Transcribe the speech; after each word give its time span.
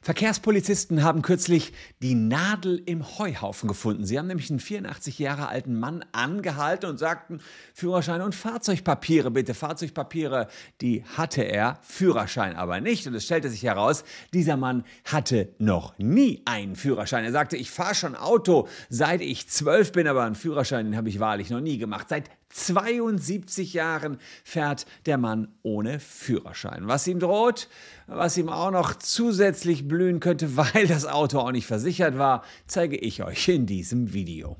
Verkehrspolizisten 0.00 1.02
haben 1.02 1.22
kürzlich 1.22 1.72
die 2.00 2.14
Nadel 2.14 2.82
im 2.86 3.18
Heuhaufen 3.18 3.68
gefunden. 3.68 4.04
Sie 4.06 4.18
haben 4.18 4.26
nämlich 4.26 4.50
einen 4.50 4.60
84 4.60 5.18
Jahre 5.18 5.48
alten 5.48 5.78
Mann 5.78 6.04
angehalten 6.12 6.88
und 6.88 6.98
sagten, 6.98 7.40
Führerschein 7.74 8.22
und 8.22 8.34
Fahrzeugpapiere 8.34 9.30
bitte. 9.30 9.54
Fahrzeugpapiere, 9.54 10.48
die 10.80 11.04
hatte 11.16 11.42
er, 11.42 11.78
Führerschein 11.82 12.56
aber 12.56 12.80
nicht. 12.80 13.06
Und 13.06 13.14
es 13.14 13.24
stellte 13.24 13.50
sich 13.50 13.62
heraus, 13.62 14.04
dieser 14.32 14.56
Mann 14.56 14.84
hatte 15.04 15.54
noch 15.58 15.98
nie 15.98 16.42
einen 16.44 16.76
Führerschein. 16.76 17.24
Er 17.24 17.32
sagte, 17.32 17.56
ich 17.56 17.70
fahre 17.70 17.94
schon 17.94 18.16
Auto, 18.16 18.68
seit 18.88 19.20
ich 19.20 19.48
zwölf 19.48 19.92
bin, 19.92 20.06
aber 20.06 20.24
einen 20.24 20.34
Führerschein, 20.34 20.96
habe 20.96 21.08
ich 21.08 21.20
wahrlich 21.20 21.50
noch 21.50 21.60
nie 21.60 21.78
gemacht. 21.78 22.08
Seit 22.08 22.30
72 22.52 23.72
Jahren 23.72 24.18
fährt 24.44 24.86
der 25.06 25.18
Mann 25.18 25.48
ohne 25.62 26.00
Führerschein. 26.00 26.86
Was 26.86 27.06
ihm 27.06 27.18
droht, 27.18 27.68
was 28.06 28.36
ihm 28.36 28.48
auch 28.48 28.70
noch 28.70 28.94
zusätzlich 28.94 29.88
blühen 29.88 30.20
könnte, 30.20 30.56
weil 30.56 30.86
das 30.86 31.06
Auto 31.06 31.40
auch 31.40 31.52
nicht 31.52 31.66
versichert 31.66 32.18
war, 32.18 32.44
zeige 32.66 32.96
ich 32.96 33.22
euch 33.22 33.48
in 33.48 33.66
diesem 33.66 34.12
Video. 34.12 34.56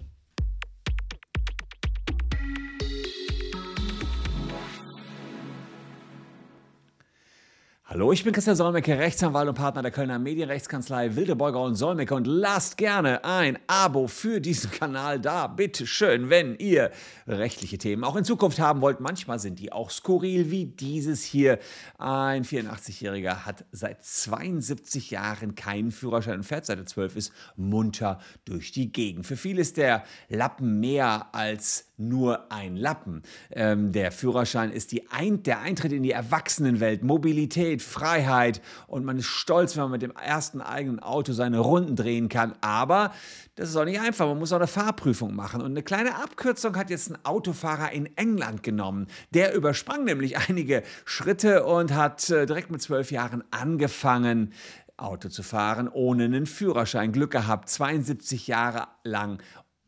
Hallo, 7.93 8.11
ich 8.11 8.25
bin 8.25 8.33
Christian 8.33 8.57
Solmecke, 8.57 8.99
Rechtsanwalt 8.99 9.51
und 9.51 9.55
Partner 9.55 9.83
der 9.83 9.91
Kölner 9.91 10.19
Medienrechtskanzlei 10.19 11.15
Wildeborger 11.15 11.61
und 11.61 11.75
Solmecke 11.75 12.15
und 12.15 12.27
lasst 12.27 12.79
gerne 12.79 13.23
ein 13.23 13.59
Abo 13.67 14.07
für 14.07 14.41
diesen 14.41 14.71
Kanal 14.71 15.21
da. 15.21 15.47
Bitte 15.47 15.87
schön, 15.87 16.31
wenn 16.31 16.55
ihr 16.55 16.91
rechtliche 17.29 17.77
Themen 17.77 18.03
auch 18.03 18.17
in 18.17 18.25
Zukunft 18.25 18.61
haben 18.61 18.81
wollt. 18.81 19.01
Manchmal 19.01 19.39
sind 19.41 19.59
die 19.59 19.73
auch 19.73 19.91
skurril, 19.91 20.51
wie 20.51 20.65
dieses 20.65 21.23
hier. 21.23 21.59
Ein 21.99 22.45
84-Jähriger 22.45 23.45
hat 23.45 23.67
seit 23.73 24.03
72 24.03 25.11
Jahren 25.11 25.55
keinen 25.55 25.91
Führerschein 25.91 26.37
und 26.37 26.45
fährt 26.45 26.65
seit 26.65 26.79
er 26.79 26.87
12 26.87 27.17
ist 27.17 27.33
munter 27.57 28.21
durch 28.47 28.73
die 28.73 28.91
Gegend. 28.91 29.27
Für 29.27 29.37
viele 29.37 29.61
ist 29.61 29.77
der 29.77 30.05
Lappen 30.31 30.81
mehr 30.81 31.27
als 31.35 31.92
nur 32.09 32.53
ein 32.53 32.77
Lappen. 32.77 33.23
Ähm, 33.51 33.93
der 33.93 34.13
Führerschein 34.13 34.71
ist 34.71 34.93
ein 35.11 35.43
der 35.43 35.61
Eintritt 35.61 35.93
in 35.93 36.03
die 36.03 36.11
Erwachsenenwelt, 36.11 37.03
Mobilität, 37.03 37.83
Freiheit 37.83 38.61
und 38.87 39.05
man 39.05 39.19
ist 39.19 39.27
stolz, 39.27 39.77
wenn 39.77 39.85
man 39.85 39.93
mit 39.93 40.03
dem 40.03 40.13
ersten 40.13 40.61
eigenen 40.61 41.01
Auto 41.01 41.33
seine 41.33 41.59
Runden 41.59 41.97
drehen 41.97 42.29
kann. 42.29 42.55
Aber 42.61 43.13
das 43.55 43.69
ist 43.69 43.77
auch 43.77 43.85
nicht 43.85 44.01
einfach, 44.01 44.27
man 44.27 44.39
muss 44.39 44.53
auch 44.53 44.57
eine 44.57 44.67
Fahrprüfung 44.67 45.35
machen. 45.35 45.61
Und 45.61 45.73
eine 45.73 45.83
kleine 45.83 46.17
Abkürzung 46.17 46.77
hat 46.77 46.91
jetzt 46.91 47.11
ein 47.11 47.25
Autofahrer 47.25 47.93
in 47.93 48.17
England 48.17 48.63
genommen. 48.63 49.07
Der 49.35 49.55
übersprang 49.55 50.05
nämlich 50.05 50.39
einige 50.49 50.83
Schritte 51.05 51.65
und 51.65 51.95
hat 51.95 52.31
äh, 52.31 52.47
direkt 52.47 52.71
mit 52.71 52.83
zwölf 52.83 53.11
Jahren 53.11 53.45
angefangen, 53.51 54.53
Auto 54.97 55.29
zu 55.29 55.43
fahren, 55.43 55.89
ohne 55.89 56.25
einen 56.25 56.47
Führerschein. 56.47 57.13
Glück 57.13 57.33
gehabt, 57.33 57.69
72 57.69 58.47
Jahre 58.47 58.89
lang 59.05 59.43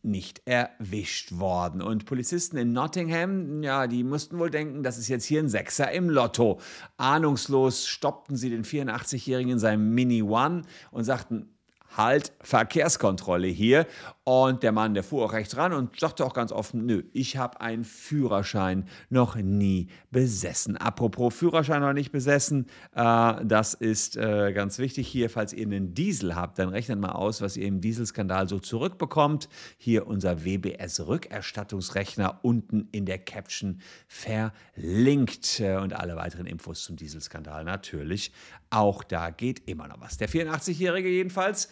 nicht 0.05 0.43
erwischt 0.45 1.39
worden. 1.39 1.81
Und 1.81 2.05
Polizisten 2.05 2.57
in 2.57 2.73
Nottingham, 2.73 3.63
ja, 3.63 3.87
die 3.87 4.05
mussten 4.05 4.39
wohl 4.39 4.51
denken, 4.51 4.83
das 4.83 4.99
ist 4.99 5.09
jetzt 5.09 5.25
hier 5.25 5.41
ein 5.41 5.49
Sechser 5.49 5.91
im 5.93 6.11
Lotto. 6.11 6.61
Ahnungslos 6.97 7.87
stoppten 7.87 8.37
sie 8.37 8.51
den 8.51 8.65
84-Jährigen 8.65 9.53
in 9.53 9.59
seinem 9.59 9.95
Mini 9.95 10.23
One 10.23 10.63
und 10.91 11.05
sagten, 11.05 11.54
halt 11.97 12.33
Verkehrskontrolle 12.41 13.48
hier. 13.48 13.87
Und 14.25 14.62
der 14.62 14.73
Mann, 14.73 14.95
der 14.95 15.03
fuhr 15.05 15.23
auch 15.25 15.34
rechts 15.34 15.56
ran 15.59 15.75
und 15.75 16.01
sagte 16.01 16.25
auch 16.25 16.33
ganz 16.33 16.51
offen, 16.51 16.86
nö, 16.86 17.03
ich 17.12 17.36
habe 17.36 17.61
einen 17.61 17.84
Führerschein 17.84 18.89
noch 19.11 19.36
nie 19.36 19.89
besessen. 20.11 20.78
Apropos 20.78 21.34
Führerschein 21.34 21.83
noch 21.83 21.92
nicht 21.92 22.11
besessen, 22.11 22.67
äh, 22.95 23.34
das 23.45 23.75
ist 23.75 24.17
äh, 24.17 24.53
ganz 24.55 24.78
wichtig 24.78 25.09
hier, 25.09 25.28
falls 25.28 25.53
ihr 25.53 25.67
einen 25.67 25.92
Diesel 25.92 26.34
habt, 26.34 26.59
dann 26.59 26.70
rechnet 26.70 26.98
mal 26.98 27.12
aus, 27.12 27.42
was 27.42 27.59
ihr 27.59 27.67
im 27.67 27.83
Dieselskandal 27.83 28.48
so 28.48 28.58
zurückbekommt. 28.58 29.51
Hier 29.77 30.06
unser 30.06 30.45
WBS-Rückerstattungsrechner 30.45 32.41
unten 32.42 32.89
in 32.92 33.05
der 33.05 33.19
Caption 33.19 33.80
verlinkt. 34.08 35.61
Äh, 35.61 35.77
und 35.77 35.92
alle 35.92 36.17
weiteren 36.17 36.46
Infos 36.46 36.85
zum 36.85 36.96
Dieselskandal 36.96 37.64
natürlich 37.64 38.33
auch 38.74 39.05
da 39.05 39.30
geht 39.30 39.69
immer 39.69 39.86
noch 39.89 40.01
was. 40.01 40.19
Der 40.19 40.29
84-Jährige 40.29 41.08
jedenfalls 41.08 41.69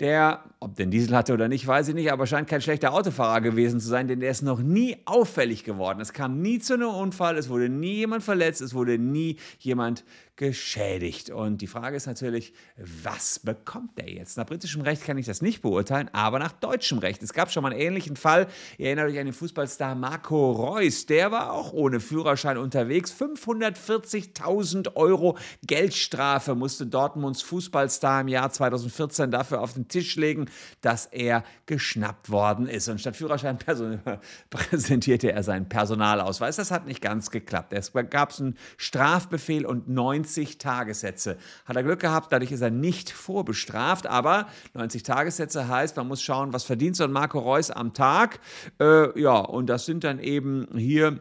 der, 0.00 0.44
ob 0.58 0.74
den 0.74 0.90
Diesel 0.90 1.16
hatte 1.16 1.32
oder 1.32 1.48
nicht, 1.48 1.66
weiß 1.66 1.88
ich 1.88 1.94
nicht, 1.94 2.10
aber 2.10 2.26
scheint 2.26 2.48
kein 2.48 2.60
schlechter 2.60 2.92
Autofahrer 2.92 3.40
gewesen 3.40 3.78
zu 3.78 3.88
sein, 3.88 4.08
denn 4.08 4.20
der 4.20 4.30
ist 4.30 4.42
noch 4.42 4.60
nie 4.60 4.96
auffällig 5.04 5.64
geworden. 5.64 6.00
Es 6.00 6.12
kam 6.12 6.40
nie 6.40 6.58
zu 6.58 6.74
einem 6.74 6.88
Unfall, 6.88 7.36
es 7.36 7.48
wurde 7.48 7.68
nie 7.68 7.94
jemand 7.94 8.24
verletzt, 8.24 8.60
es 8.60 8.74
wurde 8.74 8.98
nie 8.98 9.38
jemand 9.58 10.04
geschädigt. 10.36 11.30
Und 11.30 11.60
die 11.60 11.66
Frage 11.66 11.96
ist 11.96 12.06
natürlich, 12.06 12.52
was 12.76 13.38
bekommt 13.38 13.98
der 13.98 14.10
jetzt? 14.10 14.36
Nach 14.36 14.46
britischem 14.46 14.80
Recht 14.82 15.04
kann 15.04 15.18
ich 15.18 15.26
das 15.26 15.42
nicht 15.42 15.62
beurteilen, 15.62 16.10
aber 16.12 16.38
nach 16.38 16.52
deutschem 16.52 16.98
Recht. 16.98 17.22
Es 17.22 17.32
gab 17.32 17.52
schon 17.52 17.62
mal 17.62 17.70
einen 17.70 17.80
ähnlichen 17.80 18.16
Fall. 18.16 18.48
Ihr 18.78 18.86
erinnert 18.86 19.10
euch 19.10 19.18
an 19.18 19.26
den 19.26 19.34
Fußballstar 19.34 19.94
Marco 19.94 20.52
Reus. 20.52 21.06
Der 21.06 21.30
war 21.30 21.52
auch 21.52 21.72
ohne 21.72 22.00
Führerschein 22.00 22.56
unterwegs. 22.56 23.12
540.000 23.12 24.96
Euro 24.96 25.36
Geldstrafe 25.64 26.54
musste 26.54 26.86
Dortmunds 26.86 27.42
Fußballstar 27.42 28.22
im 28.22 28.28
Jahr 28.28 28.50
2014 28.50 29.30
dafür 29.30 29.60
auf 29.60 29.74
den 29.74 29.81
Tisch 29.88 30.16
legen, 30.16 30.46
dass 30.80 31.06
er 31.06 31.44
geschnappt 31.66 32.30
worden 32.30 32.66
ist. 32.66 32.88
Und 32.88 33.00
statt 33.00 33.16
Führerschein 33.16 33.58
präsentierte 34.50 35.32
er 35.32 35.42
seinen 35.42 35.68
Personalausweis. 35.68 36.56
Das 36.56 36.70
hat 36.70 36.86
nicht 36.86 37.00
ganz 37.00 37.30
geklappt. 37.30 37.72
Es 37.72 37.92
gab 38.10 38.38
einen 38.38 38.56
Strafbefehl 38.76 39.66
und 39.66 39.88
90 39.88 40.58
Tagessätze. 40.58 41.36
Hat 41.64 41.76
er 41.76 41.82
Glück 41.82 42.00
gehabt, 42.00 42.32
dadurch 42.32 42.52
ist 42.52 42.60
er 42.60 42.70
nicht 42.70 43.10
vorbestraft. 43.10 44.06
Aber 44.06 44.46
90 44.74 45.02
Tagessätze 45.02 45.68
heißt, 45.68 45.96
man 45.96 46.08
muss 46.08 46.22
schauen, 46.22 46.52
was 46.52 46.64
verdient 46.64 46.96
so 46.96 47.04
ein 47.04 47.12
Marco 47.12 47.38
Reus 47.38 47.70
am 47.70 47.92
Tag. 47.92 48.40
Äh, 48.80 49.18
ja, 49.20 49.36
und 49.38 49.66
das 49.66 49.86
sind 49.86 50.04
dann 50.04 50.18
eben 50.18 50.68
hier 50.76 51.18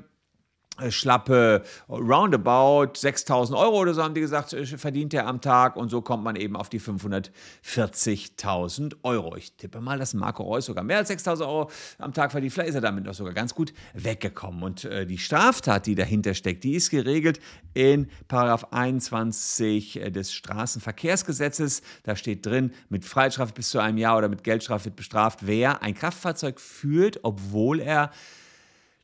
schlappe 0.89 1.63
roundabout 1.89 2.93
6000 2.95 3.57
Euro 3.57 3.79
oder 3.79 3.93
so 3.93 4.03
haben 4.03 4.13
die 4.13 4.21
gesagt, 4.21 4.53
äh, 4.53 4.65
verdient 4.65 5.13
er 5.13 5.27
am 5.27 5.41
Tag 5.41 5.75
und 5.75 5.89
so 5.89 6.01
kommt 6.01 6.23
man 6.23 6.35
eben 6.35 6.55
auf 6.55 6.69
die 6.69 6.79
540.000 6.79 8.95
Euro. 9.03 9.35
Ich 9.35 9.57
tippe 9.57 9.81
mal, 9.81 9.99
dass 9.99 10.13
Marco 10.13 10.43
Reus 10.43 10.65
sogar 10.65 10.83
mehr 10.83 10.97
als 10.97 11.09
6000 11.09 11.47
Euro 11.47 11.69
am 11.97 12.13
Tag 12.13 12.31
verdient. 12.31 12.53
Vielleicht 12.53 12.69
ist 12.69 12.75
er 12.75 12.81
damit 12.81 13.07
auch 13.07 13.13
sogar 13.13 13.33
ganz 13.33 13.53
gut 13.53 13.73
weggekommen. 13.93 14.63
Und 14.63 14.85
äh, 14.85 15.05
die 15.05 15.17
Straftat, 15.17 15.85
die 15.85 15.95
dahinter 15.95 16.33
steckt, 16.33 16.63
die 16.63 16.75
ist 16.75 16.89
geregelt 16.89 17.39
in 17.73 18.09
Paragraph 18.27 18.67
21 18.71 19.99
äh, 19.99 20.11
des 20.11 20.33
Straßenverkehrsgesetzes. 20.33 21.81
Da 22.03 22.15
steht 22.15 22.45
drin, 22.45 22.71
mit 22.89 23.05
Freiheitsstrafe 23.05 23.53
bis 23.53 23.69
zu 23.69 23.79
einem 23.79 23.97
Jahr 23.97 24.17
oder 24.17 24.29
mit 24.29 24.43
Geldstrafe 24.43 24.85
wird 24.85 24.95
bestraft, 24.95 25.39
wer 25.41 25.81
ein 25.81 25.93
Kraftfahrzeug 25.93 26.59
führt, 26.59 27.19
obwohl 27.23 27.79
er 27.79 28.11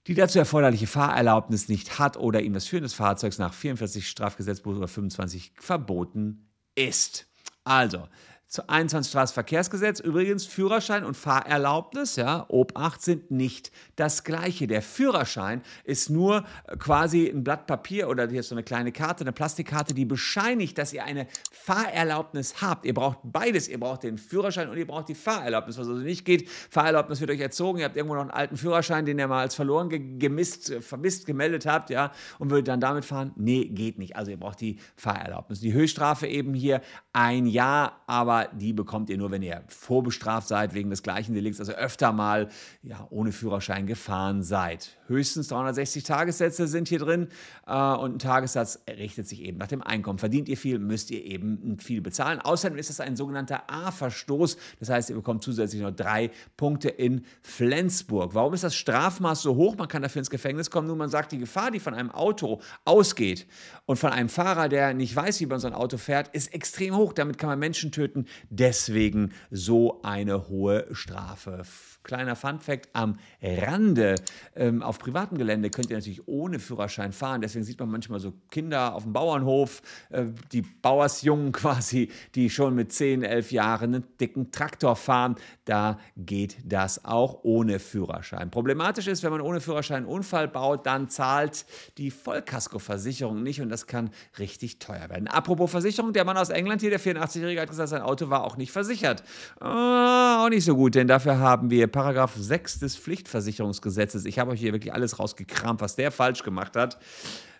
die 0.07 0.13
dazu 0.13 0.40
erforderliche 0.40 0.88
Fahrerlaubnis 0.88 1.68
nicht 1.68 2.00
hat 2.00 2.18
oder 2.18 2.41
ihm 2.41 2.53
das 2.53 2.66
Führen 2.66 2.84
des 2.84 2.94
Fahrzeugs 2.94 3.38
nach 3.38 3.53
44 3.53 4.07
Strafgesetzbuch 4.07 4.75
oder 4.78 4.88
25 4.88 5.51
verboten 5.59 6.50
ist. 6.75 7.28
Also, 7.66 8.07
zu 8.47 8.69
21 8.69 9.09
Straßenverkehrsgesetz. 9.12 10.00
Übrigens, 10.00 10.46
Führerschein 10.46 11.03
und 11.03 11.18
Fahrerlaubnis, 11.18 12.16
ja, 12.16 12.46
Obacht 12.47 13.02
sind 13.02 13.30
nicht 13.30 13.72
das 13.97 14.24
gleiche. 14.24 14.68
Der 14.68 14.81
Führerschein 14.81 15.62
ist 15.84 16.09
nur 16.09 16.46
äh, 16.66 16.78
quasi 16.78 17.28
ein 17.28 17.44
Blatt 17.44 17.68
Papier 17.68 18.08
oder 18.08 18.28
hier 18.30 18.40
ist 18.40 18.50
so 18.50 18.56
eine 18.56 18.63
kleine 18.63 18.94
Karte, 18.94 19.25
eine 19.25 19.34
Plastikkarte, 19.34 19.94
die 19.94 20.06
bescheinigt, 20.06 20.78
dass 20.78 20.94
ihr 20.94 21.03
eine 21.03 21.28
Fahrerlaubnis 21.52 22.62
habt. 22.62 22.85
Ihr 22.85 22.94
braucht 22.94 23.19
beides. 23.24 23.68
Ihr 23.68 23.80
braucht 23.80 24.03
den 24.03 24.18
Führerschein 24.18 24.69
und 24.69 24.78
ihr 24.78 24.88
braucht 24.88 25.09
die 25.09 25.16
Fahrerlaubnis, 25.16 25.78
was 25.78 25.88
also 25.88 26.02
nicht 26.02 26.24
geht. 26.24 26.50
Fahrerlaubnis 26.50 27.19
wird 27.19 27.31
euch 27.31 27.41
erzogen. 27.41 27.79
Ihr 27.79 27.85
habt 27.85 27.97
irgendwo 27.97 28.16
noch 28.16 28.22
einen 28.22 28.31
alten 28.31 28.56
Führerschein, 28.56 29.06
den 29.06 29.19
ihr 29.19 29.28
mal 29.28 29.41
als 29.41 29.56
verloren 29.56 30.19
gemisst, 30.19 30.69
äh, 30.69 30.81
vermisst, 30.81 31.25
gemeldet 31.25 31.66
habt, 31.66 31.90
ja, 31.90 32.14
und 32.40 32.50
würdet 32.50 32.69
dann 32.69 32.79
damit 32.79 33.03
fahren. 33.03 33.34
Nee, 33.35 33.66
geht 33.66 34.00
nicht. 34.00 34.16
Also 34.16 34.31
ihr 34.31 34.40
braucht 34.40 34.62
die 34.62 34.78
Fahrerlaubnis. 34.96 35.59
Die 35.59 35.74
Höchststrafe 35.74 36.28
eben 36.28 36.53
hier 36.53 36.81
ein 37.12 37.46
Jahr, 37.46 38.03
aber 38.08 38.36
die 38.45 38.73
bekommt 38.73 39.09
ihr 39.09 39.17
nur, 39.17 39.31
wenn 39.31 39.41
ihr 39.41 39.63
vorbestraft 39.67 40.47
seid 40.47 40.73
wegen 40.73 40.89
des 40.89 41.03
gleichen 41.03 41.34
Delikts, 41.34 41.59
also 41.59 41.73
öfter 41.73 42.13
mal 42.13 42.49
ja, 42.84 43.07
ohne 43.09 43.31
Führerschein 43.31 43.87
gefahren 43.87 44.43
seid. 44.43 44.97
Höchstens 45.07 45.47
360 45.47 46.03
Tagessätze 46.03 46.67
sind 46.67 46.87
hier 46.87 46.99
drin 46.99 47.28
äh, 47.66 47.73
und 47.73 48.16
ein 48.16 48.19
Tagessatz 48.19 48.79
richtet 48.87 49.28
sich 49.28 49.41
eben 49.41 49.57
nach 49.57 49.67
dem 49.67 49.81
Einkommen. 49.81 50.19
Verdient 50.19 50.49
ihr 50.49 50.57
viel, 50.57 50.79
müsst 50.79 51.11
ihr 51.11 51.23
eben 51.23 51.79
viel 51.79 52.01
bezahlen. 52.01 52.39
Außerdem 52.39 52.78
ist 52.78 52.89
es 52.89 52.99
ein 52.99 53.16
sogenannter 53.16 53.69
A-Verstoß, 53.69 54.57
das 54.79 54.90
heißt, 54.90 55.09
ihr 55.09 55.16
bekommt 55.16 55.43
zusätzlich 55.43 55.81
noch 55.81 55.91
drei 55.91 56.31
Punkte 56.55 56.90
in 56.90 57.25
Flensburg. 57.41 58.35
Warum 58.35 58.53
ist 58.53 58.63
das 58.63 58.75
Strafmaß 58.75 59.41
so 59.41 59.55
hoch? 59.55 59.75
Man 59.78 59.87
kann 59.87 60.01
dafür 60.01 60.19
ins 60.19 60.29
Gefängnis 60.29 60.69
kommen. 60.69 60.87
Nur 60.87 60.95
man 60.95 61.09
sagt, 61.09 61.31
die 61.31 61.37
Gefahr, 61.37 61.72
die 61.72 61.79
von 61.79 61.93
einem 61.93 62.11
Auto 62.11 62.61
ausgeht 62.85 63.47
und 63.85 63.97
von 63.97 64.11
einem 64.11 64.29
Fahrer, 64.29 64.69
der 64.69 64.93
nicht 64.93 65.16
weiß, 65.16 65.40
wie 65.40 65.45
man 65.45 65.59
so 65.59 65.67
ein 65.67 65.73
Auto 65.73 65.97
fährt, 65.97 66.29
ist 66.29 66.53
extrem 66.53 66.95
hoch. 66.95 67.13
Damit 67.13 67.37
kann 67.37 67.49
man 67.49 67.59
Menschen 67.59 67.91
töten. 67.91 68.27
Deswegen 68.50 69.34
so 69.52 70.02
eine 70.03 70.47
hohe 70.50 70.88
Strafe. 70.91 71.64
Kleiner 72.03 72.38
Fun-Fact 72.38 72.90
am 72.94 73.20
Rande. 73.41 74.16
Ähm, 74.56 74.82
auf 74.82 74.97
privatem 74.97 75.38
Gelände 75.38 75.70
könnt 75.70 75.90
ihr 75.90 75.97
natürlich 75.97 76.28
ohne 76.28 76.59
Führerschein 76.59 77.12
fahren. 77.12 77.41
Deswegen 77.41 77.66
sieht 77.66 77.79
man 77.79 77.90
manchmal 77.90 78.22
so 78.22 78.34
Kinder 78.50 78.96
auf 78.96 79.03
dem 79.03 79.12
Bauernhof, 79.12 79.82
äh, 80.09 80.26
die 80.53 80.62
Bauersjungen 80.62 81.52
quasi, 81.52 82.09
die 82.34 82.50
schon 82.50 82.76
mit 82.76 82.94
10, 82.94 83.24
11 83.24 83.52
Jahren 83.52 83.96
einen 83.96 84.18
dicken 84.20 84.52
Traktor 84.52 84.96
fahren. 84.96 85.35
Da 85.66 86.00
geht 86.16 86.58
das 86.64 87.03
auch 87.03 87.40
ohne 87.44 87.79
Führerschein. 87.79 88.52
Problematisch 88.52 89.08
ist, 89.08 89.24
wenn 89.24 89.32
man 89.32 89.41
ohne 89.41 89.59
Führerschein 89.59 89.97
einen 89.97 90.06
Unfall 90.06 90.47
baut, 90.47 90.85
dann 90.85 91.09
zahlt 91.09 91.66
die 91.97 92.09
Vollkaskoversicherung 92.09 93.44
nicht 93.44 93.62
und 93.62 93.70
das 93.70 93.85
kann 93.85 94.12
richtig 94.40 94.79
teuer 94.79 95.09
werden. 95.09 95.28
Apropos 95.28 95.70
Versicherung, 95.70 96.14
der 96.14 96.24
Mann 96.24 96.38
aus 96.38 96.50
England 96.50 96.82
hier, 96.82 96.90
der 96.90 97.00
84-Jährige, 97.00 97.62
hat 97.62 97.70
gesagt, 97.70 97.90
sein 97.90 98.02
Auto 98.02 98.16
war 98.22 98.43
auch 98.43 98.58
nicht 98.58 98.72
versichert. 98.72 99.23
Ah, 99.59 100.43
auch 100.43 100.49
nicht 100.49 100.66
so 100.66 100.75
gut, 100.75 100.96
denn 100.96 101.08
dafür 101.08 101.40
haben 101.40 101.69
wir 101.69 101.87
Paragraph 101.87 102.34
6 102.35 102.79
des 102.79 102.97
Pflichtversicherungsgesetzes. 102.97 104.25
Ich 104.25 104.40
habe 104.40 104.52
euch 104.52 104.59
hier 104.59 104.73
wirklich 104.73 104.93
alles 104.93 105.19
rausgekramt, 105.19 105.81
was 105.81 105.96
der 105.96 106.11
falsch 106.11 106.43
gemacht 106.43 106.75
hat. 106.75 106.97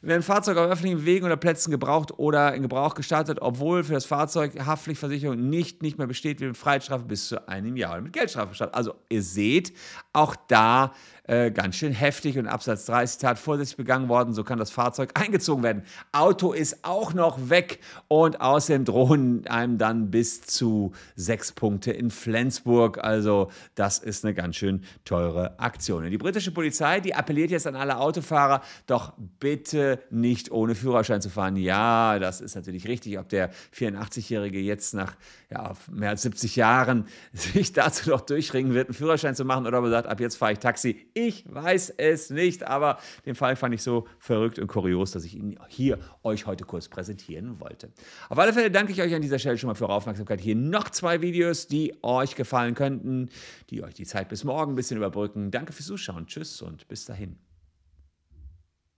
Wer 0.02 0.16
ein 0.16 0.22
Fahrzeug 0.22 0.58
auf 0.58 0.70
öffentlichen 0.70 1.06
Wegen 1.06 1.26
oder 1.26 1.38
Plätzen 1.38 1.72
gebraucht 1.72 2.18
oder 2.18 2.54
in 2.54 2.62
Gebrauch 2.62 2.94
gestartet, 2.94 3.40
obwohl 3.42 3.84
für 3.84 3.94
das 3.94 4.06
Fahrzeug 4.06 4.54
Haftpflichtversicherung 4.64 5.50
nicht, 5.50 5.82
nicht 5.82 5.98
mehr 5.98 6.06
besteht, 6.06 6.40
wird 6.40 6.50
mit 6.50 6.58
Freiheitsstrafe 6.58 7.06
bis 7.06 7.30
zu 7.30 7.48
einem 7.48 7.76
Jahr 7.78 7.94
oder 7.94 8.02
mit 8.02 8.14
Geldstrafe 8.14 8.50
bestraft. 8.50 8.76
Also 8.76 8.94
ihr 9.10 9.24
seht, 9.24 9.74
auch 10.14 10.36
da 10.48 10.94
äh, 11.24 11.52
ganz 11.52 11.76
schön 11.76 11.92
heftig 11.94 12.38
und 12.38 12.48
Absatz 12.48 12.86
30 12.86 13.20
Tat 13.20 13.40
vorsätzlich 13.40 13.78
begangen 13.78 14.08
worden, 14.08 14.34
so 14.34 14.44
kann 14.44 14.60
das 14.60 14.72
Fahrzeug 14.72 15.12
eingezogen 15.20 15.64
werden. 15.64 15.84
Auto 16.12 16.54
ist 16.54 16.84
auch 16.84 17.14
noch 17.14 17.50
weg 17.50 17.80
und 18.08 18.40
außerdem 18.40 18.86
drohen 18.86 19.48
einem 19.48 19.78
dann 19.78 20.12
bis 20.12 20.42
zu 20.42 20.94
sechs 21.16 21.52
Punkte 21.52 21.92
in 21.92 22.12
Flensburg. 22.12 23.04
Also 23.04 23.50
das 23.76 24.00
ist 24.00 24.26
eine 24.26 24.34
ganz 24.34 24.56
schön 24.58 24.84
teure 25.06 25.60
Aktion. 25.60 26.10
Die 26.10 26.18
britische 26.18 26.52
Polizei, 26.52 27.00
die 27.00 27.16
appelliert 27.16 27.52
jetzt 27.52 27.68
an 27.68 27.76
alle 27.76 27.98
Autofahrer, 27.98 28.62
doch 28.86 29.14
bitte 29.40 29.87
nicht 30.10 30.52
ohne 30.52 30.76
Führerschein 30.76 31.22
zu 31.22 31.30
fahren. 31.30 31.56
Ja, 31.56 32.20
das 32.20 32.42
ist 32.42 32.56
natürlich 32.56 32.88
richtig. 32.88 33.18
Ob 33.20 33.30
der 33.30 33.52
84-Jährige 33.76 34.60
jetzt 34.60 34.94
nach 34.94 35.16
ja, 35.50 35.74
mehr 35.90 36.10
als 36.10 36.24
70 36.24 36.56
Jahren 36.56 37.06
sich 37.34 37.74
dazu 37.74 38.10
noch 38.10 38.22
durchringen 38.22 38.74
wird, 38.74 38.88
einen 38.88 38.94
Führerschein 38.94 39.36
zu 39.36 39.46
machen 39.46 39.66
oder 39.66 39.80
ob 39.80 39.86
er 39.86 39.92
sagt, 39.92 40.08
ab 40.08 40.20
jetzt 40.20 40.36
fahre 40.36 40.54
ich 40.54 40.60
Taxi, 40.60 41.08
ich 41.14 41.46
weiß 41.48 41.92
es 41.98 42.30
nicht, 42.30 42.64
aber 42.64 42.98
den 43.26 43.36
Fall 43.36 43.56
fand 43.56 43.74
ich 43.74 43.84
so 43.84 44.08
verrückt 44.20 44.60
und 44.60 44.68
kurios, 44.68 45.12
dass 45.12 45.24
ich 45.24 45.36
ihn 45.36 45.58
hier 45.68 46.00
euch 46.24 46.46
heute 46.46 46.66
kurz 46.66 46.88
präsentieren 46.88 47.60
wollte. 47.60 47.90
Auf 48.30 48.38
alle 48.38 48.54
Fälle 48.54 48.72
danke 48.72 48.92
ich 48.92 49.02
euch 49.02 49.14
an 49.14 49.22
dieser 49.22 49.40
Stelle 49.40 49.58
schon 49.58 49.68
mal 49.68 49.76
für 49.76 49.86
eure 49.86 49.94
Aufmerksamkeit. 49.94 50.42
Hier 50.42 50.56
noch 50.56 50.90
zwei 50.90 51.22
Videos, 51.22 51.68
die 51.68 51.96
euch 52.04 52.36
gefallen 52.36 52.76
könnten, 52.76 53.30
die 53.70 53.84
euch 53.84 53.94
die 53.94 54.06
Zeit 54.06 54.30
bis 54.30 54.44
morgen 54.44 54.74
ein 54.74 54.76
bisschen 54.76 54.98
überbrücken. 54.98 55.52
Danke 55.52 55.74
fürs 55.74 55.88
Zuschauen. 55.88 56.28
Tschüss 56.28 56.62
und 56.62 56.88
bis 56.88 57.06
dahin. 57.06 57.47